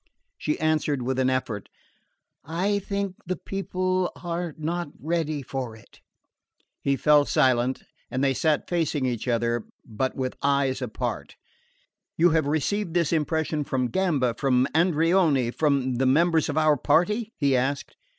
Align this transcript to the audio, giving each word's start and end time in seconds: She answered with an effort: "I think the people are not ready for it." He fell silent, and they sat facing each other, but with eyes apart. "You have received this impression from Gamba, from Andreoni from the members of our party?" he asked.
She 0.39 0.59
answered 0.59 1.03
with 1.03 1.19
an 1.19 1.29
effort: 1.29 1.69
"I 2.43 2.79
think 2.79 3.17
the 3.27 3.35
people 3.35 4.11
are 4.23 4.55
not 4.57 4.87
ready 4.99 5.43
for 5.43 5.75
it." 5.75 5.99
He 6.81 6.95
fell 6.95 7.23
silent, 7.23 7.83
and 8.09 8.23
they 8.23 8.33
sat 8.33 8.67
facing 8.67 9.05
each 9.05 9.27
other, 9.27 9.63
but 9.85 10.15
with 10.15 10.37
eyes 10.41 10.81
apart. 10.81 11.35
"You 12.17 12.31
have 12.31 12.47
received 12.47 12.95
this 12.95 13.13
impression 13.13 13.63
from 13.63 13.89
Gamba, 13.91 14.33
from 14.39 14.65
Andreoni 14.73 15.51
from 15.51 15.93
the 15.97 16.07
members 16.07 16.49
of 16.49 16.57
our 16.57 16.77
party?" 16.77 17.31
he 17.37 17.55
asked. 17.55 17.95